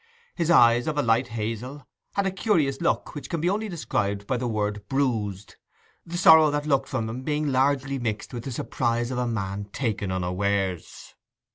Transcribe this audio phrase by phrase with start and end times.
[0.33, 4.25] His eyes, of a light hazel, had a curious look which can only be described
[4.25, 5.57] by the word bruised;
[6.07, 9.65] the sorrow that looked from them being largely mixed with the surprise of a man
[9.65, 11.13] taken unawares.